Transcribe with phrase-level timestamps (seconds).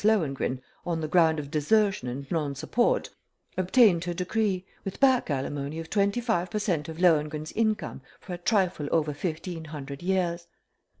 [0.03, 3.11] Lohengrin on the ground of desertion and non support,
[3.55, 6.89] obtained her decree, with back alimony of twenty five per cent.
[6.89, 10.47] of Lohengrin's income for a trifle over fifteen hundred years.